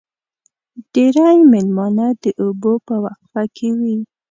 [0.93, 3.97] ډېری مېلمانه د اوبو په وقفه کې وي.